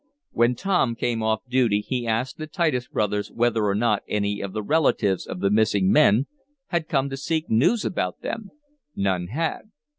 When 0.31 0.55
Tom 0.55 0.95
came 0.95 1.21
off 1.21 1.41
duty 1.47 1.79
he 1.81 2.07
asked 2.07 2.39
the 2.39 2.47
Titus 2.47 2.87
brothers 2.87 3.31
whether 3.31 3.65
or 3.67 3.75
not 3.75 4.01
any 4.07 4.41
of 4.41 4.51
the 4.51 4.63
relatives 4.63 5.27
of 5.27 5.41
the 5.41 5.51
missing 5.51 5.91
men 5.91 6.25
had 6.69 6.87
come 6.89 7.07
to 7.11 7.17
seek 7.17 7.51
news 7.51 7.85
about 7.85 8.21
them. 8.21 8.49
None 8.95 9.27
had. 9.27 9.69